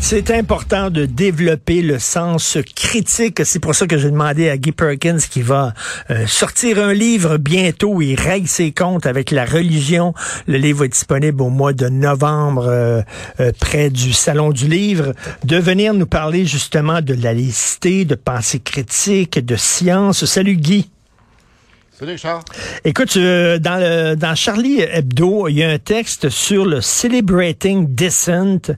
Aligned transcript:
C'est 0.00 0.30
important 0.30 0.90
de 0.90 1.04
développer 1.04 1.82
le 1.82 1.98
sens 1.98 2.56
critique. 2.74 3.44
C'est 3.44 3.58
pour 3.58 3.74
ça 3.74 3.86
que 3.86 3.98
j'ai 3.98 4.10
demandé 4.10 4.48
à 4.48 4.56
Guy 4.56 4.72
Perkins 4.72 5.18
qui 5.18 5.42
va 5.42 5.74
euh, 6.10 6.26
sortir 6.26 6.78
un 6.78 6.94
livre 6.94 7.36
bientôt. 7.36 8.00
Il 8.00 8.18
règle 8.18 8.48
ses 8.48 8.72
comptes 8.72 9.06
avec 9.06 9.30
la 9.30 9.44
religion. 9.44 10.14
Le 10.46 10.56
livre 10.56 10.84
est 10.84 10.88
disponible 10.88 11.42
au 11.42 11.50
mois 11.50 11.72
de 11.74 11.88
novembre 11.88 12.66
euh, 12.68 13.02
euh, 13.40 13.52
près 13.58 13.90
du 13.90 14.12
Salon 14.12 14.50
du 14.50 14.68
Livre. 14.68 15.12
De 15.44 15.58
venir 15.58 15.92
nous 15.92 16.06
parler 16.06 16.46
justement 16.46 17.02
de 17.02 17.14
la 17.14 17.34
laïcité, 17.34 18.04
de 18.04 18.14
pensée 18.14 18.60
critique, 18.60 19.44
de 19.44 19.56
science. 19.56 20.24
Salut 20.24 20.56
Guy. 20.56 20.88
Salut 21.98 22.16
Charles? 22.16 22.42
Écoute, 22.84 23.16
euh, 23.16 23.58
dans, 23.58 23.74
le, 23.76 24.14
dans 24.14 24.36
Charlie 24.36 24.80
Hebdo, 24.82 25.48
il 25.48 25.56
y 25.56 25.64
a 25.64 25.70
un 25.70 25.78
texte 25.78 26.28
sur 26.28 26.64
le 26.64 26.80
Celebrating 26.80 27.92
Dissent, 27.92 28.70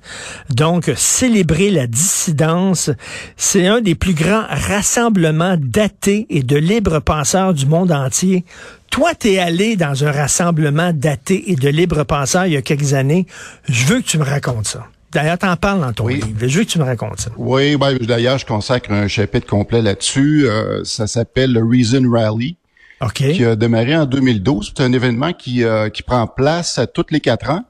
donc 0.48 0.91
célébrer 0.96 1.70
la 1.70 1.87
dissidence. 1.87 2.91
C'est 3.37 3.66
un 3.66 3.83
des 3.83 3.95
plus 3.95 4.15
grands 4.15 4.46
rassemblements 4.48 5.56
d'athées 5.59 6.27
et 6.30 6.43
de 6.43 6.56
libres 6.56 7.01
penseurs 7.01 7.52
du 7.52 7.66
monde 7.66 7.93
entier. 7.93 8.46
Toi, 8.91 9.15
t'es 9.15 9.38
allé 9.38 9.77
dans 9.77 10.02
un 10.05 10.12
rassemblement 10.12 10.93
d'athées 10.95 11.51
et 11.52 11.57
de 11.57 11.68
libres 11.68 12.05
penseurs 12.05 12.46
il 12.46 12.55
y 12.55 12.57
a 12.57 12.62
quelques 12.62 12.95
années. 12.95 13.27
Je 13.68 13.84
veux 13.84 14.01
que 14.01 14.07
tu 14.07 14.16
me 14.16 14.24
racontes 14.24 14.66
ça. 14.66 14.87
D'ailleurs, 15.12 15.38
t'en 15.38 15.57
parles 15.57 15.80
dans 15.80 15.93
ton 15.93 16.05
Oui. 16.05 16.15
livre. 16.23 16.38
Je 16.48 16.59
veux 16.59 16.65
que 16.65 16.71
tu 16.71 16.79
me 16.79 16.84
racontes 16.84 17.21
ça. 17.21 17.30
Oui, 17.37 17.77
ben, 17.77 17.98
d'ailleurs, 17.98 18.38
je 18.38 18.46
consacre 18.46 18.93
un 18.93 19.09
chapitre 19.09 19.46
complet 19.46 19.82
là-dessus. 19.82 20.46
Euh, 20.46 20.84
ça 20.84 21.07
s'appelle 21.07 21.52
le 21.52 21.62
Reason 21.62 22.02
Rally, 22.10 22.57
OK. 23.01 23.32
qui 23.32 23.45
a 23.45 23.56
démarré 23.56 23.96
en 23.96 24.06
2012. 24.06 24.73
C'est 24.76 24.82
un 24.82 24.93
événement 24.93 25.32
qui, 25.32 25.65
euh, 25.65 25.88
qui 25.88 26.02
prend 26.02 26.26
place 26.26 26.79
à 26.79 26.87
tous 26.87 27.07
les 27.10 27.20
quatre 27.20 27.51
ans. 27.51 27.65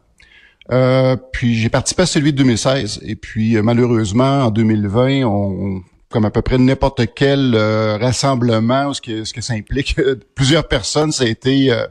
Euh, 0.72 1.16
puis 1.32 1.56
j'ai 1.56 1.68
participé 1.68 2.02
à 2.02 2.06
celui 2.06 2.32
de 2.32 2.38
2016. 2.38 3.00
Et 3.04 3.16
puis 3.16 3.56
euh, 3.56 3.62
malheureusement, 3.62 4.44
en 4.44 4.50
2020, 4.50 5.24
on, 5.24 5.80
comme 6.10 6.24
à 6.24 6.30
peu 6.30 6.42
près 6.42 6.58
n'importe 6.58 7.02
quel 7.14 7.54
euh, 7.54 7.96
rassemblement, 7.96 8.92
ce 8.92 9.00
que, 9.00 9.24
ce 9.24 9.32
que 9.32 9.40
ça 9.40 9.54
implique, 9.54 9.96
plusieurs 10.34 10.66
personnes, 10.68 11.12
ça 11.12 11.24
a 11.24 11.28
été... 11.28 11.72
euh, 11.72 11.86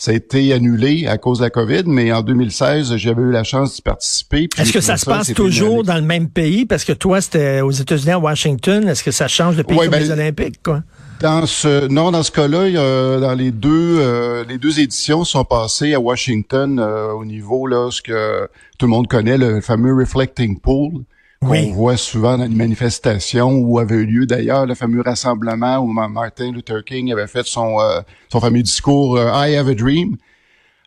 ça 0.00 0.12
a 0.12 0.14
été 0.14 0.52
annulé 0.52 1.08
à 1.08 1.18
cause 1.18 1.38
de 1.38 1.42
la 1.42 1.50
COVID, 1.50 1.82
mais 1.86 2.12
en 2.12 2.22
2016, 2.22 2.94
j'avais 2.98 3.20
eu 3.20 3.32
la 3.32 3.42
chance 3.42 3.74
d'y 3.74 3.82
participer. 3.82 4.48
Est-ce 4.56 4.72
que 4.72 4.80
ça 4.80 4.96
se 4.96 5.04
passe 5.04 5.34
toujours 5.34 5.82
dans 5.82 5.96
le 5.96 6.02
même 6.02 6.28
pays? 6.28 6.66
Parce 6.66 6.84
que 6.84 6.92
toi, 6.92 7.20
c'était 7.20 7.62
aux 7.62 7.72
États-Unis, 7.72 8.12
à 8.12 8.18
Washington. 8.20 8.86
Est-ce 8.88 9.02
que 9.02 9.10
ça 9.10 9.26
change 9.26 9.56
de 9.56 9.62
pays 9.62 9.76
Ouais, 9.76 9.86
comme 9.86 9.94
ben, 9.94 10.02
les 10.04 10.12
Olympiques, 10.12 10.62
quoi? 10.62 10.84
Dans 11.20 11.46
ce 11.46 11.88
non, 11.88 12.12
dans 12.12 12.22
ce 12.22 12.30
cas-là, 12.30 12.68
il 12.68 12.74
y 12.74 12.78
a- 12.78 13.18
dans 13.18 13.34
les 13.34 13.50
deux 13.50 13.98
euh, 13.98 14.44
les 14.48 14.56
deux 14.56 14.78
éditions 14.78 15.24
sont 15.24 15.44
passées 15.44 15.92
à 15.94 16.00
Washington 16.00 16.78
euh, 16.78 17.10
au 17.12 17.24
niveau 17.24 17.66
là 17.66 17.90
ce 17.90 18.00
que 18.00 18.48
tout 18.78 18.86
le 18.86 18.90
monde 18.90 19.08
connaît 19.08 19.36
le 19.36 19.60
fameux 19.60 19.92
reflecting 19.96 20.60
pool 20.60 20.92
qu'on 21.42 21.48
Oui. 21.50 21.70
voit 21.72 21.96
souvent 21.96 22.38
dans 22.38 22.44
les 22.44 22.54
manifestations 22.54 23.50
où 23.50 23.80
avait 23.80 23.96
eu 23.96 24.06
lieu 24.06 24.26
d'ailleurs 24.26 24.64
le 24.64 24.76
fameux 24.76 25.02
rassemblement 25.02 25.78
où 25.78 25.88
Ma- 25.88 26.06
Martin 26.08 26.52
Luther 26.52 26.84
King 26.84 27.10
avait 27.12 27.26
fait 27.26 27.46
son 27.46 27.80
euh, 27.80 28.00
son 28.30 28.38
fameux 28.40 28.62
discours 28.62 29.16
euh, 29.16 29.30
I 29.34 29.56
have 29.56 29.68
a 29.68 29.74
dream. 29.74 30.16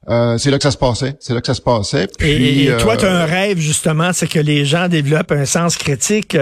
Euh, 0.10 0.38
c'est 0.40 0.50
là 0.50 0.58
que 0.58 0.64
ça 0.64 0.72
se 0.72 0.78
passait, 0.78 1.16
c'est 1.20 1.34
là 1.34 1.42
que 1.42 1.48
ça 1.48 1.54
se 1.54 1.62
passait. 1.62 2.06
Et, 2.06 2.08
Puis, 2.18 2.64
et 2.68 2.78
toi, 2.78 2.94
euh, 2.94 2.98
tu 2.98 3.06
as 3.06 3.12
un 3.12 3.26
rêve, 3.26 3.60
justement, 3.60 4.14
c'est 4.14 4.28
que 4.28 4.40
les 4.40 4.66
gens 4.66 4.88
développent 4.88 5.32
un 5.32 5.46
sens 5.46 5.78
critique. 5.78 6.36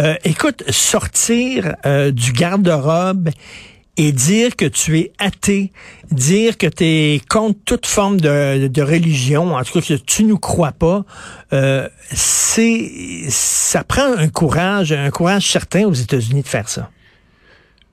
Euh, 0.00 0.14
écoute, 0.24 0.64
sortir 0.70 1.74
euh, 1.84 2.10
du 2.10 2.32
garde-robe 2.32 3.28
et 3.98 4.12
dire 4.12 4.56
que 4.56 4.64
tu 4.64 4.98
es 4.98 5.12
athée, 5.18 5.72
dire 6.10 6.56
que 6.56 6.66
tu 6.66 6.84
es 6.84 7.20
contre 7.28 7.58
toute 7.66 7.84
forme 7.84 8.18
de, 8.18 8.66
de 8.68 8.82
religion, 8.82 9.54
en 9.54 9.62
tout 9.62 9.80
cas 9.80 9.86
que 9.86 9.94
tu 9.94 10.24
nous 10.24 10.38
crois 10.38 10.72
pas, 10.72 11.04
euh, 11.52 11.88
c'est 12.10 12.90
ça 13.28 13.84
prend 13.84 14.16
un 14.16 14.28
courage, 14.28 14.92
un 14.92 15.10
courage 15.10 15.50
certain 15.50 15.84
aux 15.84 15.92
États-Unis 15.92 16.42
de 16.42 16.48
faire 16.48 16.68
ça. 16.70 16.88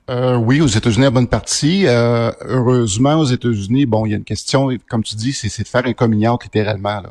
Euh, 0.09 0.35
oui, 0.37 0.59
aux 0.59 0.67
États-Unis, 0.67 1.05
à 1.05 1.11
bonne 1.11 1.27
partie. 1.27 1.85
Euh, 1.85 2.31
heureusement, 2.41 3.15
aux 3.15 3.25
États-Unis, 3.25 3.85
bon, 3.85 4.05
il 4.07 4.11
y 4.11 4.13
a 4.13 4.17
une 4.17 4.23
question, 4.23 4.69
comme 4.89 5.03
tu 5.03 5.15
dis, 5.15 5.33
c'est 5.33 5.61
de 5.61 5.67
faire 5.67 5.85
un 5.85 5.93
coming 5.93 6.27
out 6.27 6.43
littéralement. 6.43 7.01
Là. 7.01 7.09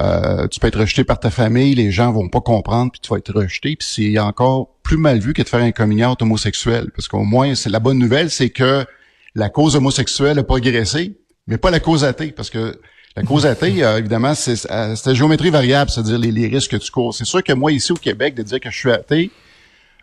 Euh, 0.00 0.48
tu 0.48 0.58
peux 0.58 0.68
être 0.68 0.80
rejeté 0.80 1.04
par 1.04 1.20
ta 1.20 1.30
famille, 1.30 1.74
les 1.74 1.90
gens 1.90 2.10
vont 2.12 2.28
pas 2.30 2.40
comprendre, 2.40 2.92
puis 2.92 3.00
tu 3.00 3.10
vas 3.10 3.18
être 3.18 3.34
rejeté, 3.34 3.76
puis 3.76 3.86
c'est 3.86 4.18
encore 4.18 4.70
plus 4.82 4.96
mal 4.96 5.18
vu 5.18 5.34
que 5.34 5.42
de 5.42 5.48
faire 5.48 5.60
un 5.60 5.72
coming 5.72 6.02
out 6.02 6.22
homosexuel, 6.22 6.90
parce 6.96 7.08
qu'au 7.08 7.24
moins, 7.24 7.54
c'est 7.54 7.68
la 7.68 7.78
bonne 7.78 7.98
nouvelle, 7.98 8.30
c'est 8.30 8.48
que 8.48 8.86
la 9.34 9.50
cause 9.50 9.76
homosexuelle 9.76 10.38
a 10.38 10.42
progressé, 10.42 11.18
mais 11.46 11.58
pas 11.58 11.70
la 11.70 11.80
cause 11.80 12.04
athée, 12.04 12.32
parce 12.32 12.48
que 12.48 12.80
la 13.16 13.22
cause 13.22 13.44
athée, 13.44 13.84
euh, 13.84 13.98
évidemment, 13.98 14.34
c'est 14.34 14.70
euh, 14.70 14.96
c'est 14.96 15.10
la 15.10 15.14
géométrie 15.14 15.50
variable, 15.50 15.90
c'est-à-dire 15.90 16.18
les, 16.18 16.32
les 16.32 16.48
risques 16.48 16.70
que 16.70 16.76
tu 16.78 16.90
cours. 16.90 17.14
C'est 17.14 17.26
sûr 17.26 17.44
que 17.44 17.52
moi, 17.52 17.70
ici 17.70 17.92
au 17.92 17.96
Québec, 17.96 18.34
de 18.34 18.42
dire 18.42 18.60
que 18.60 18.70
je 18.70 18.76
suis 18.76 18.90
athée, 18.90 19.30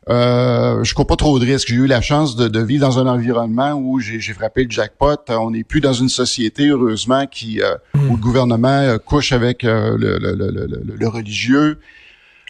euh, 0.09 0.83
je 0.83 0.93
cours 0.93 1.05
pas 1.07 1.15
trop 1.15 1.37
de 1.39 1.45
risques. 1.45 1.67
J'ai 1.67 1.75
eu 1.75 1.85
la 1.87 2.01
chance 2.01 2.35
de, 2.35 2.47
de 2.47 2.59
vivre 2.59 2.87
dans 2.87 2.97
un 2.99 3.07
environnement 3.07 3.73
où 3.73 3.99
j'ai 3.99 4.19
frappé 4.33 4.63
le 4.63 4.71
jackpot. 4.71 5.17
Euh, 5.29 5.35
On 5.37 5.51
n'est 5.51 5.63
plus 5.63 5.81
dans 5.81 5.93
une 5.93 6.09
société, 6.09 6.67
heureusement, 6.69 7.27
qui 7.27 7.61
euh, 7.61 7.75
où 7.95 8.15
le 8.15 8.21
gouvernement 8.21 8.67
euh, 8.69 8.97
couche 8.97 9.31
avec 9.31 9.63
euh, 9.63 9.95
le, 9.97 10.17
le- 10.17 10.33
le- 10.35 10.51
le- 10.51 10.65
le- 10.67 10.95
le 10.95 11.07
religieux. 11.07 11.79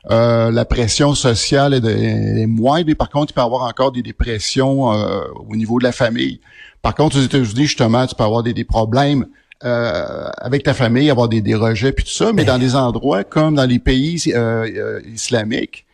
Euh, 0.09 0.49
la 0.51 0.63
pression 0.63 1.13
sociale 1.13 1.73
est, 1.73 1.81
de, 1.81 1.89
est 1.89 2.45
moindre, 2.47 2.85
mais 2.87 2.95
par 2.95 3.09
contre, 3.09 3.31
il 3.31 3.35
peut 3.35 3.41
y 3.41 3.43
avoir 3.43 3.63
encore 3.63 3.91
des 3.91 4.01
dépressions 4.01 4.93
euh, 4.93 5.19
au 5.49 5.55
niveau 5.57 5.77
de 5.77 5.83
la 5.83 5.91
famille. 5.91 6.39
Par 6.81 6.95
contre, 6.95 7.17
aux 7.17 7.21
États-Unis, 7.21 7.63
justement, 7.65 8.07
tu 8.07 8.15
peux 8.15 8.23
avoir 8.23 8.41
des, 8.41 8.53
des 8.53 8.63
problèmes 8.63 9.25
euh, 9.65 10.29
avec 10.37 10.63
ta 10.63 10.73
famille, 10.73 11.09
avoir 11.09 11.27
des, 11.27 11.41
des 11.41 11.53
rejets 11.55 11.91
puis 11.91 12.05
tout 12.05 12.11
ça, 12.13 12.31
mais 12.31 12.45
dans 12.45 12.57
des 12.57 12.77
endroits 12.77 13.25
comme 13.25 13.55
dans 13.55 13.65
les 13.65 13.79
pays 13.79 14.23
euh, 14.33 14.65
euh, 14.73 15.01
islamiques, 15.13 15.85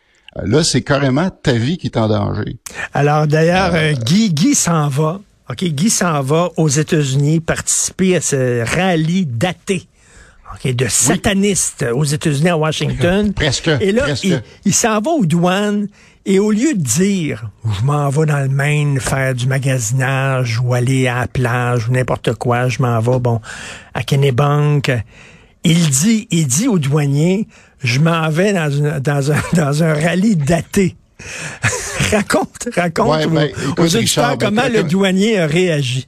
là, 0.44 0.62
c'est 0.64 0.82
carrément 0.82 1.30
ta 1.30 1.52
vie 1.52 1.78
qui 1.78 1.86
est 1.86 1.96
en 1.96 2.08
danger. 2.08 2.58
Alors 2.94 3.26
d'ailleurs, 3.26 3.72
euh, 3.74 3.92
Guy, 3.92 4.32
Guy 4.32 4.54
s'en 4.54 4.88
va. 4.88 5.20
OK, 5.50 5.64
Guy 5.64 5.90
s'en 5.90 6.22
va 6.22 6.50
aux 6.56 6.68
États-Unis 6.68 7.40
participer 7.40 8.16
à 8.16 8.20
ce 8.20 8.64
rallye 8.76 9.26
d'athées. 9.26 9.86
OK, 10.54 10.74
de 10.74 10.86
satanistes 10.88 11.84
aux 11.92 12.04
États-Unis 12.04 12.48
à 12.50 12.56
Washington. 12.56 13.32
Presque, 13.34 13.68
Et 13.80 13.92
là, 13.92 14.02
presque. 14.04 14.24
il, 14.24 14.42
il 14.64 14.74
s'en 14.74 15.00
va 15.00 15.10
aux 15.10 15.26
douanes 15.26 15.88
et 16.24 16.38
au 16.38 16.50
lieu 16.50 16.74
de 16.74 16.82
dire 16.82 17.50
je 17.78 17.84
m'en 17.84 18.08
vais 18.08 18.26
dans 18.26 18.38
le 18.40 18.48
Maine 18.48 18.98
faire 19.00 19.34
du 19.34 19.46
magasinage 19.46 20.60
ou 20.60 20.74
aller 20.74 21.06
à 21.08 21.20
la 21.20 21.28
plage 21.28 21.88
ou 21.88 21.92
n'importe 21.92 22.34
quoi, 22.34 22.68
je 22.68 22.80
m'en 22.82 22.98
vais 23.00 23.18
bon 23.18 23.40
à 23.94 24.02
Kennebank, 24.02 24.90
il 25.70 25.88
dit 25.90 26.26
il 26.30 26.46
dit 26.46 26.68
aux 26.68 26.78
douaniers 26.78 27.46
je 27.82 28.00
m'en 28.00 28.28
vais 28.30 28.52
dans, 28.52 28.70
une, 28.70 28.98
dans 29.00 29.32
un 29.32 29.40
dans 29.52 29.82
un 29.82 29.94
rallye 29.94 30.36
d'athées. 30.36 30.96
raconte, 32.10 32.68
raconte 32.74 33.08
Ouais, 33.08 33.24
aux- 33.24 33.30
ben, 33.30 33.50
aux, 33.54 33.70
écoute, 33.86 33.90
Richard, 33.92 34.36
ben, 34.36 34.46
comment 34.48 34.62
comme- 34.62 34.72
le 34.72 34.82
douanier 34.82 35.38
a 35.38 35.46
réagi. 35.46 36.06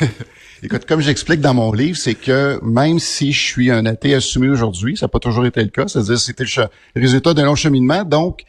Écoute, 0.62 0.84
comme 0.86 1.00
j'explique 1.00 1.40
dans 1.40 1.54
mon 1.54 1.72
livre, 1.72 1.96
c'est 1.96 2.14
que 2.14 2.60
même 2.62 2.98
si 2.98 3.32
je 3.32 3.40
suis 3.40 3.70
un 3.70 3.86
athée 3.86 4.14
assumé 4.14 4.50
aujourd'hui, 4.50 4.94
ça 4.94 5.06
n'a 5.06 5.08
pas 5.08 5.18
toujours 5.18 5.46
été 5.46 5.62
le 5.62 5.70
cas, 5.70 5.88
c'est-à-dire 5.88 6.18
c'était 6.20 6.44
le, 6.44 7.00
résultat 7.00 7.32
d'un 7.32 7.46
long 7.46 7.54
cheminement, 7.54 8.04
donc 8.04 8.42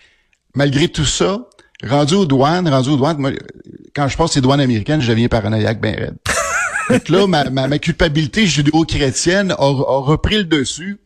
malgré 0.53 0.89
tout 0.89 1.05
ça, 1.05 1.47
rendu 1.87 2.15
aux 2.15 2.25
douanes, 2.25 2.67
rendu 2.67 2.89
aux 2.89 2.97
douanes, 2.97 3.17
moi, 3.17 3.31
quand 3.95 4.09
je 4.09 4.17
passe 4.17 4.33
ces 4.33 4.41
douanes 4.41 4.59
américaines, 4.59 4.99
je 4.99 5.09
deviens 5.09 5.29
paranoïaque 5.29 5.79
ben 5.79 5.95
raide. 5.95 6.17
Donc 6.91 7.09
là, 7.09 7.27
ma, 7.27 7.49
ma, 7.49 7.67
ma 7.67 7.79
culpabilité 7.79 8.45
judéo-chrétienne 8.45 9.51
a, 9.51 9.55
a 9.55 9.99
repris 10.01 10.37
le 10.37 10.43
dessus. 10.43 10.99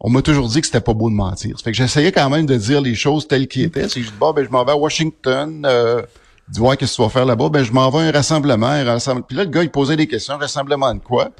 On 0.00 0.10
m'a 0.10 0.22
toujours 0.22 0.48
dit 0.48 0.60
que 0.60 0.66
c'était 0.66 0.80
pas 0.80 0.94
beau 0.94 1.10
de 1.10 1.14
mentir. 1.14 1.56
Fait 1.62 1.72
que 1.72 1.76
j'essayais 1.76 2.12
quand 2.12 2.30
même 2.30 2.46
de 2.46 2.56
dire 2.56 2.80
les 2.80 2.94
choses 2.94 3.26
telles 3.26 3.48
qu'elles 3.48 3.64
étaient. 3.64 3.88
C'est 3.88 4.00
que 4.00 4.06
je 4.06 4.10
dis, 4.10 4.16
bon, 4.18 4.32
ben, 4.32 4.44
je 4.44 4.50
m'en 4.50 4.64
vais 4.64 4.72
à 4.72 4.76
Washington, 4.76 5.64
euh, 5.66 6.02
dis, 6.48 6.60
ouais, 6.60 6.76
qu'est-ce 6.76 6.92
que 6.92 6.96
tu 6.96 7.02
vas 7.02 7.08
faire 7.08 7.24
là-bas? 7.24 7.48
Ben, 7.48 7.64
je 7.64 7.72
m'en 7.72 7.90
vais 7.90 7.98
à 7.98 8.02
un 8.02 8.12
rassemblement, 8.12 8.68
un 8.68 8.84
rassemblement. 8.84 9.26
Puis 9.26 9.36
là, 9.36 9.44
le 9.44 9.50
gars, 9.50 9.64
il 9.64 9.70
posait 9.70 9.96
des 9.96 10.06
questions, 10.06 10.38
rassemblement 10.38 10.94
de 10.94 11.00
quoi? 11.00 11.30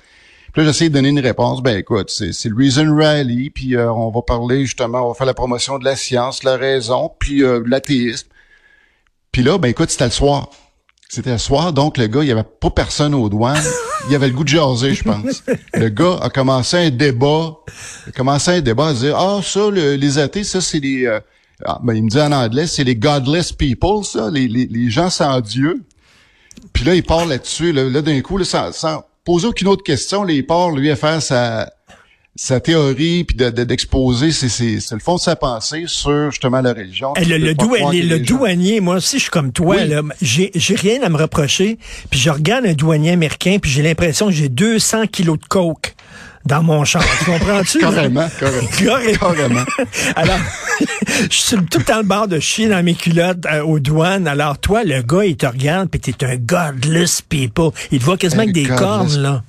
Puis 0.52 0.62
là, 0.62 0.66
j'essayais 0.66 0.90
de 0.90 0.94
donner 0.94 1.10
une 1.10 1.20
réponse. 1.20 1.62
Ben, 1.62 1.78
écoute, 1.78 2.10
c'est, 2.10 2.32
c'est 2.32 2.48
le 2.48 2.56
Reason 2.56 2.96
Rally, 2.96 3.50
puis 3.50 3.76
euh, 3.76 3.92
on 3.92 4.10
va 4.10 4.22
parler, 4.22 4.64
justement, 4.64 5.04
on 5.04 5.08
va 5.08 5.14
faire 5.14 5.26
la 5.26 5.34
promotion 5.34 5.78
de 5.78 5.84
la 5.84 5.94
science, 5.94 6.42
la 6.42 6.56
raison, 6.56 7.12
puis 7.16 7.44
euh, 7.44 7.62
l'athéisme. 7.64 8.26
Puis 9.30 9.44
là, 9.44 9.58
ben, 9.58 9.68
écoute, 9.68 9.90
c'était 9.90 10.06
le 10.06 10.10
soir. 10.10 10.50
C'était 11.10 11.32
le 11.32 11.38
soir, 11.38 11.72
donc 11.72 11.96
le 11.96 12.06
gars, 12.06 12.20
il 12.22 12.28
y 12.28 12.32
avait 12.32 12.42
pas 12.44 12.68
personne 12.68 13.14
aux 13.14 13.30
douanes. 13.30 13.62
Il 14.10 14.14
avait 14.14 14.28
le 14.28 14.34
goût 14.34 14.44
de 14.44 14.48
jaser, 14.48 14.94
je 14.94 15.02
pense. 15.02 15.42
Le 15.74 15.88
gars 15.88 16.18
a 16.20 16.28
commencé 16.28 16.76
un 16.76 16.90
débat. 16.90 17.56
Il 18.06 18.10
a 18.10 18.12
commencé 18.12 18.50
un 18.50 18.60
débat 18.60 18.88
à 18.88 18.92
dire, 18.94 19.16
ah, 19.16 19.40
ça, 19.42 19.70
le- 19.70 19.94
les 19.96 20.18
athées, 20.18 20.44
ça, 20.44 20.60
c'est 20.60 20.80
les... 20.80 21.06
euh, 21.06 21.18
ah, 21.64 21.78
ben, 21.82 21.94
il 21.94 22.04
me 22.04 22.08
dit 22.10 22.20
en 22.20 22.30
anglais, 22.32 22.66
c'est 22.66 22.84
les 22.84 22.94
godless 22.94 23.52
people, 23.52 24.04
ça, 24.04 24.30
les, 24.30 24.46
les, 24.48 24.66
les 24.66 24.90
gens 24.90 25.08
sans 25.10 25.40
Dieu. 25.40 25.82
Puis 26.74 26.84
là, 26.84 26.94
il 26.94 27.02
part 27.02 27.24
là-dessus, 27.26 27.72
là, 27.72 27.84
là, 27.88 28.02
d'un 28.02 28.20
coup, 28.20 28.36
là, 28.36 28.44
sans, 28.44 28.70
sans 28.72 29.02
poser 29.24 29.46
aucune 29.46 29.68
autre 29.68 29.82
question, 29.82 30.24
là, 30.24 30.32
il 30.34 30.46
part, 30.46 30.70
lui, 30.70 30.90
à 30.90 30.96
faire 30.96 31.22
sa, 31.22 31.70
sa 32.40 32.60
théorie 32.60 33.24
puis 33.24 33.36
de, 33.36 33.50
d'exposer 33.50 34.30
c'est, 34.30 34.48
c'est, 34.48 34.78
c'est 34.78 34.94
le 34.94 35.00
fond 35.00 35.16
de 35.16 35.20
sa 35.20 35.34
pensée 35.34 35.84
sur 35.86 36.30
justement 36.30 36.60
la 36.60 36.72
religion. 36.72 37.12
le, 37.16 37.36
le, 37.36 37.48
le 37.48 38.18
douanier, 38.20 38.80
moi 38.80 38.96
aussi 38.96 39.16
je 39.16 39.22
suis 39.22 39.30
comme 39.30 39.50
toi 39.50 39.84
là, 39.84 40.02
j'ai, 40.22 40.52
j'ai 40.54 40.76
rien 40.76 41.02
à 41.02 41.08
me 41.08 41.16
reprocher, 41.16 41.78
puis 42.10 42.20
je 42.20 42.30
regarde 42.30 42.64
un 42.64 42.74
douanier 42.74 43.10
américain 43.10 43.58
puis 43.60 43.68
j'ai 43.72 43.82
l'impression 43.82 44.26
que 44.26 44.32
j'ai 44.32 44.48
200 44.48 45.08
kilos 45.08 45.36
de 45.36 45.46
coke 45.46 45.96
dans 46.46 46.62
mon 46.62 46.84
champ. 46.84 47.00
Tu 47.18 47.24
comprends-tu? 47.24 47.78
carrément, 47.80 48.28
carrément, 48.38 49.18
carrément. 49.18 49.64
Alors, 50.16 50.38
je 51.30 51.36
suis 51.36 51.56
tout 51.56 51.78
le 51.78 51.84
temps 51.84 51.98
le 51.98 52.04
bord 52.04 52.28
de 52.28 52.38
chier 52.38 52.68
dans 52.68 52.82
mes 52.82 52.94
culottes 52.94 53.44
euh, 53.52 53.62
aux 53.62 53.80
douanes. 53.80 54.26
Alors, 54.26 54.58
toi, 54.58 54.84
le 54.84 55.02
gars, 55.02 55.24
il 55.24 55.36
te 55.36 55.46
regarde, 55.46 55.90
puis 55.90 56.00
t'es 56.00 56.24
un 56.24 56.36
godless 56.36 57.20
people. 57.20 57.70
Il 57.90 57.98
te 57.98 58.04
voit 58.04 58.16
quasiment 58.16 58.42
avec 58.42 58.54
des 58.54 58.64
cornes, 58.64 59.18
là. 59.18 59.42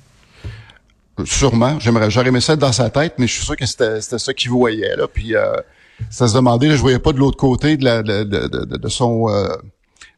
Sûrement. 1.24 1.78
J'aimerais, 1.80 2.10
j'aurais 2.10 2.28
aimé 2.28 2.40
ça 2.40 2.56
dans 2.56 2.72
sa 2.72 2.90
tête, 2.90 3.14
mais 3.18 3.26
je 3.26 3.34
suis 3.34 3.44
sûr 3.44 3.56
que 3.56 3.66
c'était, 3.66 4.00
c'était 4.00 4.18
ça 4.18 4.32
qu'il 4.32 4.50
voyait, 4.50 4.96
là. 4.96 5.06
Puis, 5.06 5.34
euh, 5.34 5.52
ça 6.10 6.28
se 6.28 6.34
demandait, 6.34 6.68
là, 6.68 6.76
je 6.76 6.80
voyais 6.80 6.98
pas 6.98 7.12
de 7.12 7.18
l'autre 7.18 7.36
côté 7.36 7.76
de, 7.76 7.84
la, 7.84 8.02
de, 8.02 8.24
de, 8.24 8.48
de, 8.48 8.76
de 8.76 8.88
son... 8.88 9.28
Euh, 9.28 9.48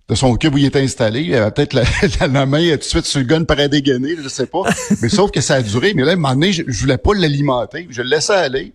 de 0.09 0.17
son 0.17 0.35
cube 0.37 0.55
où 0.55 0.59
il 0.59 0.67
était 0.67 0.81
installé. 0.81 1.23
Il 1.23 1.35
avait 1.35 1.51
peut-être 1.51 1.73
la, 1.75 1.85
la, 2.29 2.47
main 2.47 2.71
tout 2.73 2.77
de 2.79 2.83
suite 2.83 3.07
sur 3.07 3.21
le 3.21 3.25
gun 3.25 3.45
pour 3.45 3.57
dégainer, 3.57 4.17
je 4.23 4.29
sais 4.29 4.47
pas. 4.47 4.63
Mais 5.01 5.09
sauf 5.09 5.31
que 5.31 5.41
ça 5.41 5.55
a 5.55 5.63
duré. 5.63 5.95
Mais 5.95 6.03
là, 6.03 6.11
à 6.11 6.15
un 6.15 6.17
moment 6.17 6.35
donné, 6.35 6.53
je, 6.53 6.65
je 6.67 6.81
voulais 6.81 6.99
pas 6.99 7.15
l'alimenter. 7.15 7.87
Je 7.89 8.03
le 8.03 8.09
laissais 8.09 8.35
aller. 8.35 8.75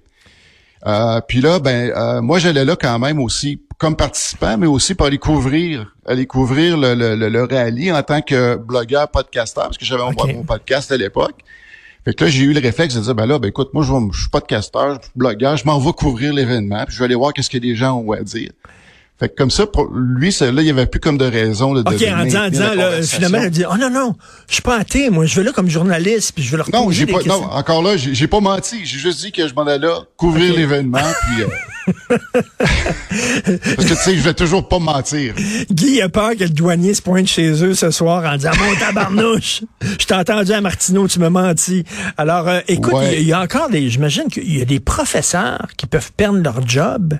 Euh, 0.85 1.19
puis 1.27 1.41
là, 1.41 1.59
ben, 1.59 1.91
euh, 1.95 2.21
moi, 2.21 2.39
j'allais 2.39 2.65
là 2.65 2.75
quand 2.75 2.97
même 2.99 3.19
aussi 3.19 3.61
comme 3.77 3.95
participant, 3.95 4.57
mais 4.57 4.67
aussi 4.67 4.95
pour 4.95 5.05
aller 5.05 5.17
couvrir, 5.17 5.93
aller 6.05 6.25
couvrir 6.25 6.77
le, 6.77 6.95
le, 6.95 7.15
le, 7.15 7.43
rallye 7.43 7.91
en 7.91 8.01
tant 8.01 8.21
que 8.21 8.55
blogueur, 8.55 9.07
podcasteur, 9.09 9.65
parce 9.65 9.77
que 9.77 9.85
j'avais 9.85 10.03
mon 10.03 10.43
podcast 10.43 10.91
à 10.91 10.97
l'époque. 10.97 11.35
Fait 12.07 12.13
que 12.13 12.23
là, 12.23 12.29
j'ai 12.29 12.45
eu 12.45 12.53
le 12.53 12.61
réflexe 12.61 12.95
de 12.95 13.01
dire, 13.01 13.13
ben 13.13 13.25
là, 13.25 13.37
ben 13.37 13.49
écoute, 13.49 13.73
moi, 13.73 13.83
je, 13.83 13.91
je 14.13 14.21
suis 14.21 14.29
podcasteur, 14.29 14.93
je 14.93 15.01
suis 15.01 15.11
blogueur, 15.13 15.57
je 15.57 15.65
m'en 15.65 15.77
vais 15.77 15.91
couvrir 15.91 16.31
l'événement, 16.31 16.85
puis 16.85 16.95
je 16.95 16.99
vais 16.99 17.03
aller 17.03 17.15
voir 17.15 17.33
qu'est-ce 17.33 17.49
que 17.49 17.57
les 17.57 17.75
gens 17.75 17.95
ont 17.97 18.09
à 18.13 18.21
dire. 18.21 18.51
Fait 19.19 19.27
que 19.27 19.35
comme 19.35 19.51
ça, 19.51 19.67
pour 19.67 19.93
lui, 19.93 20.33
là, 20.39 20.47
il 20.49 20.61
y 20.61 20.69
avait 20.69 20.85
plus 20.85 21.01
comme 21.01 21.17
de 21.17 21.25
raison 21.25 21.73
de 21.73 21.81
OK, 21.81 21.87
en 21.87 22.23
disant, 22.23 22.45
en 22.45 22.49
disant 22.49 22.73
là, 22.75 23.01
finalement, 23.01 23.43
il 23.43 23.49
dit 23.49 23.65
Oh 23.69 23.75
non, 23.77 23.89
non, 23.89 24.15
je 24.47 24.53
suis 24.53 24.61
pas 24.61 24.77
athée, 24.77 25.09
moi, 25.09 25.25
je 25.25 25.35
vais 25.35 25.43
là 25.43 25.51
comme 25.51 25.69
journaliste, 25.69 26.31
puis 26.33 26.45
je 26.45 26.51
vais 26.51 26.55
leur 26.55 26.69
Non, 26.71 26.89
j'ai 26.91 27.07
pas 27.07 27.19
non, 27.25 27.43
encore 27.43 27.83
là, 27.83 27.97
j'ai 27.97 28.27
pas 28.27 28.39
menti. 28.39 28.85
J'ai 28.85 28.99
juste 28.99 29.19
dit 29.19 29.33
que 29.33 29.45
je 29.45 29.53
m'en 29.53 29.63
allais 29.63 29.85
là 29.85 30.03
couvrir 30.15 30.55
l'événement, 30.55 30.99
puis 30.99 31.43
euh, 31.43 31.47
Parce 31.87 33.87
que 33.87 33.87
tu 33.87 33.95
sais, 33.95 34.15
je 34.15 34.21
vais 34.21 34.33
toujours 34.33 34.67
pas 34.67 34.79
mentir. 34.79 35.33
Guy 35.71 36.01
a 36.01 36.09
peur 36.09 36.31
que 36.31 36.43
le 36.43 36.49
douanier 36.49 36.93
se 36.93 37.01
pointe 37.01 37.27
chez 37.27 37.63
eux 37.63 37.73
ce 37.73 37.91
soir 37.91 38.25
en 38.25 38.35
disant 38.35 38.51
Mon 38.59 38.75
tabarnouche, 38.75 39.63
je 39.81 40.05
t'ai 40.05 40.13
entendu 40.13 40.51
à 40.51 40.61
Martineau, 40.61 41.07
tu 41.07 41.19
me 41.19 41.29
menti. 41.29 41.83
Alors, 42.17 42.47
euh, 42.47 42.59
écoute, 42.67 42.95
il 43.13 43.23
y, 43.23 43.33
a 43.33 43.41
encore 43.41 43.69
des. 43.69 43.89
J'imagine 43.89 44.27
qu'il 44.27 44.57
y 44.57 44.61
a 44.61 44.65
des 44.65 44.79
professeurs 44.79 45.67
qui 45.77 45.87
peuvent 45.87 46.11
perdre 46.15 46.39
leur 46.39 46.67
job 46.67 47.17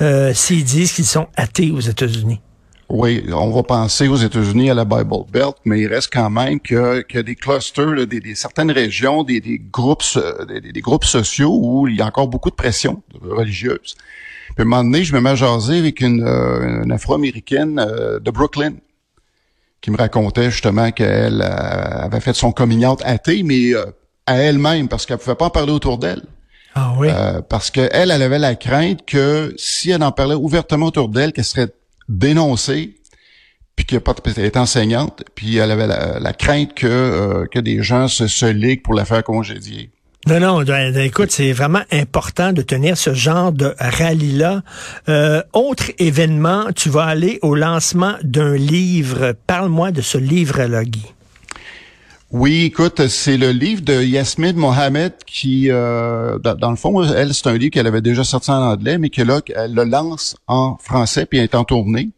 euh, 0.00 0.34
s'ils 0.34 0.64
disent 0.64 0.92
qu'ils 0.92 1.06
sont 1.06 1.28
athées 1.36 1.70
aux 1.70 1.80
États-Unis. 1.80 2.40
Oui, 2.94 3.24
on 3.32 3.50
va 3.52 3.62
penser 3.62 4.06
aux 4.06 4.16
États-Unis 4.16 4.68
à 4.68 4.74
la 4.74 4.84
Bible 4.84 5.24
Belt, 5.32 5.54
mais 5.64 5.80
il 5.80 5.86
reste 5.86 6.12
quand 6.12 6.28
même 6.28 6.60
que, 6.60 7.00
que 7.00 7.18
des 7.20 7.36
clusters, 7.36 8.06
des, 8.06 8.20
des, 8.20 8.34
certaines 8.34 8.70
régions, 8.70 9.24
des, 9.24 9.40
des 9.40 9.58
groupes, 9.58 10.04
des, 10.46 10.60
des, 10.60 10.80
groupes 10.82 11.06
sociaux 11.06 11.58
où 11.58 11.88
il 11.88 11.96
y 11.96 12.02
a 12.02 12.06
encore 12.06 12.28
beaucoup 12.28 12.50
de 12.50 12.54
pression 12.54 13.02
religieuse. 13.18 13.94
Puis 14.54 14.56
à 14.58 14.60
un 14.60 14.64
moment 14.66 14.84
donné, 14.84 15.04
je 15.04 15.14
me 15.14 15.22
mets 15.22 15.30
à 15.30 15.34
jaser 15.34 15.78
avec 15.78 16.02
une, 16.02 16.22
euh, 16.22 16.82
une 16.84 16.92
Afro-américaine 16.92 17.78
euh, 17.78 18.20
de 18.20 18.30
Brooklyn 18.30 18.74
qui 19.80 19.90
me 19.90 19.96
racontait 19.96 20.50
justement 20.50 20.90
qu'elle 20.90 21.40
euh, 21.40 22.04
avait 22.04 22.20
fait 22.20 22.34
son 22.34 22.52
coming 22.52 22.84
out 22.84 23.00
athée, 23.06 23.42
mais 23.42 23.72
à 24.26 24.36
elle-même 24.36 24.88
parce 24.88 25.06
qu'elle 25.06 25.16
pouvait 25.16 25.34
pas 25.34 25.46
en 25.46 25.50
parler 25.50 25.72
autour 25.72 25.96
d'elle. 25.96 26.24
Ah 26.74 26.92
oui. 26.98 27.08
parce 27.48 27.70
qu'elle, 27.70 27.88
elle 27.90 28.22
avait 28.22 28.38
la 28.38 28.54
crainte 28.54 29.06
que 29.06 29.54
si 29.56 29.90
elle 29.90 30.02
en 30.02 30.12
parlait 30.12 30.34
ouvertement 30.34 30.86
autour 30.86 31.08
d'elle, 31.08 31.32
qu'elle 31.32 31.44
serait 31.44 31.68
dénoncée, 32.08 32.96
puis 33.76 33.86
qu'elle 33.86 34.02
est 34.36 34.56
enseignante, 34.56 35.24
puis 35.34 35.56
elle 35.56 35.70
avait 35.70 35.86
la, 35.86 36.32
crainte 36.32 36.74
que, 36.74 36.86
euh, 36.86 37.46
que 37.46 37.58
des 37.58 37.82
gens 37.82 38.08
se, 38.08 38.26
se 38.26 38.46
liguent 38.46 38.82
pour 38.82 38.94
la 38.94 39.04
faire 39.04 39.24
congédier. 39.24 39.90
Non, 40.28 40.38
non, 40.38 40.62
ben, 40.62 40.92
ben, 40.92 41.00
écoute, 41.00 41.32
c'est 41.32 41.52
vraiment 41.52 41.82
important 41.90 42.52
de 42.52 42.62
tenir 42.62 42.96
ce 42.96 43.12
genre 43.12 43.50
de 43.50 43.74
rallye-là. 43.78 44.62
Euh, 45.08 45.42
autre 45.52 45.90
événement, 45.98 46.66
tu 46.76 46.90
vas 46.90 47.06
aller 47.06 47.40
au 47.42 47.56
lancement 47.56 48.14
d'un 48.22 48.54
livre. 48.54 49.34
Parle-moi 49.48 49.90
de 49.90 50.00
ce 50.00 50.18
livre-là, 50.18 50.84
Guy. 50.84 51.02
Oui, 52.32 52.64
écoute, 52.64 53.08
c'est 53.08 53.36
le 53.36 53.50
livre 53.50 53.82
de 53.82 54.02
Yasmine 54.02 54.56
Mohamed 54.56 55.12
qui, 55.26 55.70
euh, 55.70 56.38
dans, 56.38 56.70
le 56.70 56.76
fond, 56.76 57.04
elle, 57.04 57.34
c'est 57.34 57.46
un 57.46 57.58
livre 57.58 57.72
qu'elle 57.72 57.86
avait 57.86 58.00
déjà 58.00 58.24
sorti 58.24 58.50
en 58.50 58.70
anglais, 58.72 58.96
mais 58.96 59.10
que 59.10 59.20
là, 59.20 59.42
elle 59.54 59.74
le 59.74 59.84
lance 59.84 60.34
en 60.46 60.78
français, 60.78 61.26
puis 61.26 61.40
elle 61.40 61.44
est 61.44 61.54
en 61.54 61.64
tournée. 61.64 62.08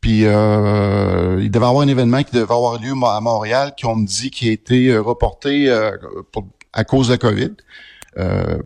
Puis 0.00 0.22
euh, 0.24 1.38
il 1.42 1.50
devait 1.50 1.66
y 1.66 1.68
avoir 1.68 1.82
un 1.82 1.88
événement 1.88 2.22
qui 2.22 2.32
devait 2.32 2.50
avoir 2.50 2.80
lieu 2.80 2.94
à 3.04 3.20
Montréal, 3.20 3.74
qui 3.76 3.84
on 3.84 3.96
me 3.96 4.06
dit 4.06 4.30
qui 4.30 4.48
a 4.48 4.52
été 4.52 4.88
euh, 4.88 5.02
reporté 5.02 5.70
à 6.72 6.84
cause 6.84 7.08
de 7.08 7.12
la 7.12 7.18
COVID. 7.18 7.50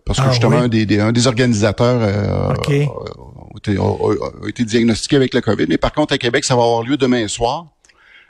parce 0.07 0.21
que 0.21 0.25
ah 0.25 0.31
justement, 0.31 0.59
un, 0.59 0.69
des, 0.69 1.01
un 1.01 1.11
des 1.11 1.27
organisateurs 1.27 2.01
a, 2.01 2.55
été, 4.47 4.65
diagnostiqué 4.65 5.17
avec 5.17 5.35
la 5.35 5.41
COVID. 5.41 5.67
Mais 5.69 5.79
par 5.79 5.93
contre, 5.93 6.15
à 6.15 6.19
Québec, 6.19 6.45
ça 6.45 6.55
va 6.55 6.63
avoir 6.63 6.85
lieu 6.85 6.97
demain 6.97 7.27
soir. 7.27 7.67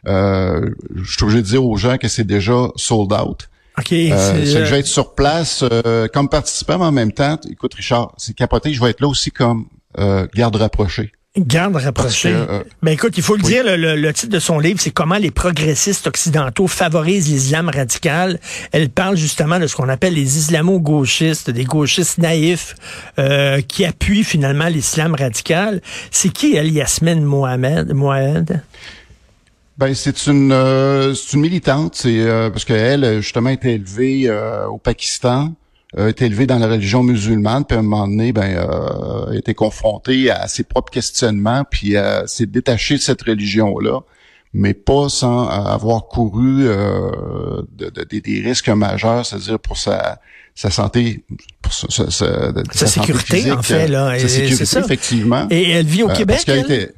Euh, 0.06 0.70
je 0.94 1.12
suis 1.12 1.23
obligé 1.25 1.43
de 1.43 1.47
dire 1.47 1.64
aux 1.64 1.76
gens 1.76 1.99
que 1.99 2.08
c'est 2.08 2.26
déjà 2.26 2.69
sold 2.76 3.12
out. 3.12 3.49
OK. 3.79 3.93
Euh, 3.93 4.44
je 4.44 4.58
vais 4.58 4.81
être 4.81 4.87
sur 4.87 5.14
place 5.14 5.64
euh, 5.70 6.08
comme 6.12 6.29
participant, 6.29 6.79
mais 6.79 6.85
en 6.85 6.93
même 6.93 7.12
temps, 7.12 7.38
écoute 7.50 7.75
Richard, 7.75 8.12
c'est 8.19 8.35
capoté, 8.35 8.73
je 8.73 8.82
vais 8.82 8.91
être 8.91 9.00
là 9.00 9.08
aussi 9.08 9.31
comme 9.31 9.67
euh, 9.99 10.26
garde 10.35 10.56
rapproché. 10.56 11.12
Garde 11.38 11.76
rapproché. 11.76 12.32
Mais 12.32 12.64
ben, 12.82 12.93
écoute, 12.93 13.17
il 13.17 13.23
faut 13.23 13.37
le 13.37 13.43
dire, 13.43 13.62
le, 13.64 14.12
titre 14.12 14.32
de 14.32 14.41
son 14.41 14.58
livre, 14.58 14.81
c'est 14.81 14.91
Comment 14.91 15.17
les 15.17 15.31
progressistes 15.31 16.08
occidentaux 16.08 16.67
favorisent 16.67 17.31
l'islam 17.31 17.69
radical. 17.69 18.41
Elle 18.73 18.91
parle 18.91 19.17
justement 19.17 19.61
de 19.61 19.69
ce 19.69 19.76
qu'on 19.76 19.88
appelle 19.88 20.14
les 20.14 20.38
islamo-gauchistes, 20.38 21.49
des 21.50 21.62
gauchistes 21.62 22.19
naïfs 22.19 22.75
euh, 23.20 23.61
qui 23.61 23.85
appuient 23.85 24.25
finalement 24.25 24.67
l'islam 24.67 25.14
radical. 25.14 25.81
C'est 26.11 26.31
qui 26.31 26.56
elle, 26.56 26.73
Yasmine 26.73 27.23
Mohamed? 27.23 27.93
Mohamed? 27.93 28.61
Ben 29.81 29.94
c'est 29.94 30.27
une 30.27 30.53
euh, 30.53 31.15
c'est 31.15 31.32
une 31.32 31.41
militante, 31.41 31.94
c'est 31.94 32.21
euh, 32.21 32.50
parce 32.50 32.67
qu'elle 32.67 33.23
justement 33.23 33.49
été 33.49 33.73
élevée 33.73 34.25
euh, 34.27 34.67
au 34.67 34.77
Pakistan, 34.77 35.55
a 35.97 36.11
été 36.11 36.27
élevée 36.27 36.47
dans 36.47 36.59
la 36.59 36.67
religion 36.67 37.03
musulmane, 37.03 37.65
puis 37.65 37.79
à 37.79 37.81
un 37.81 37.82
moment 37.82 38.06
donné, 38.06 38.35
ben 38.35 38.59
a 38.59 39.35
été 39.35 39.55
confrontée 39.55 40.31
à 40.31 40.49
ses 40.49 40.65
propres 40.65 40.93
questionnements, 40.93 41.65
puis 41.65 41.94
s'est 42.27 42.44
détachée 42.44 42.97
de 42.97 43.00
cette 43.00 43.23
religion 43.23 43.79
là, 43.79 44.01
mais 44.53 44.75
pas 44.75 45.08
sans 45.08 45.49
avoir 45.49 46.08
couru 46.08 46.65
de, 46.65 48.05
des 48.05 48.43
risques 48.44 48.69
majeurs, 48.69 49.25
c'est-à-dire 49.25 49.58
pour 49.58 49.79
sa 49.79 50.20
sa 50.55 50.70
santé, 50.70 51.25
pour 51.63 51.72
sa, 51.72 52.10
sa, 52.10 52.53
sa, 52.70 52.87
sécurité 52.87 53.51
en 53.51 53.63
fait 53.63 53.89
là, 53.89 54.19
sa 54.19 54.29
sécurité 54.29 54.67
ça. 54.67 54.81
effectivement. 54.81 55.46
Et 55.49 55.70
elle 55.70 55.87
vit 55.87 56.03
au 56.03 56.08
Québec. 56.08 56.43
Parce 56.44 56.69
elle? 56.69 56.93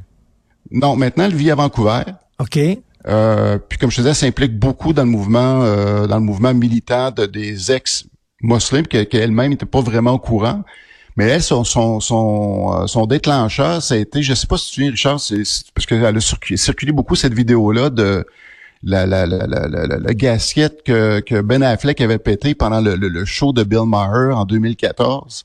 Non, 0.72 0.96
maintenant 0.96 1.26
elle 1.26 1.36
vit 1.36 1.52
à 1.52 1.54
Vancouver. 1.54 2.02
OK. 2.38 2.58
Euh, 3.08 3.58
puis 3.58 3.78
comme 3.78 3.90
je 3.90 3.96
te 3.96 4.00
disais, 4.02 4.14
ça 4.14 4.26
implique 4.26 4.58
beaucoup 4.58 4.92
dans 4.92 5.04
le 5.04 5.10
mouvement, 5.10 5.64
euh, 5.64 6.06
dans 6.06 6.16
le 6.16 6.22
mouvement 6.22 6.54
militant 6.54 7.10
de, 7.10 7.26
des 7.26 7.72
ex-musulmans 7.72 8.84
qu'elle-même 8.88 9.50
n'était 9.50 9.66
pas 9.66 9.80
vraiment 9.80 10.12
au 10.12 10.18
courant. 10.18 10.62
Mais 11.16 11.28
elle, 11.28 11.42
son, 11.42 11.64
son, 11.64 12.00
euh, 12.72 12.86
son 12.86 13.06
déclencheur, 13.06 13.82
ça 13.82 13.94
a 13.94 13.98
été, 13.98 14.22
je 14.22 14.32
sais 14.32 14.46
pas 14.46 14.56
si 14.56 14.72
tu 14.72 14.80
viens, 14.80 14.90
Richard, 14.90 15.20
c'est, 15.20 15.42
parce 15.74 15.84
qu'elle 15.86 16.04
a 16.04 16.20
circulé, 16.20 16.92
beaucoup 16.92 17.16
cette 17.16 17.34
vidéo-là 17.34 17.90
de 17.90 18.26
la, 18.82 19.06
la, 19.06 19.26
la, 19.26 19.46
la, 19.46 19.68
la, 19.68 20.14
gasquette 20.14 20.82
que, 20.84 21.20
que 21.20 21.40
Ben 21.40 21.62
Affleck 21.62 22.00
avait 22.00 22.18
pété 22.18 22.54
pendant 22.54 22.80
le, 22.80 22.96
le 22.96 23.24
show 23.24 23.52
de 23.52 23.62
Bill 23.62 23.84
Maher 23.86 24.36
en 24.36 24.44
2014 24.44 25.44